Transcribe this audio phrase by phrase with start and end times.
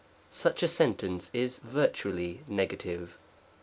[0.31, 3.19] Such a sentence is virtually negative.